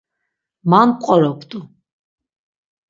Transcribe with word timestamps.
Man 0.69 0.89
mqoropt̆u. 0.95 1.59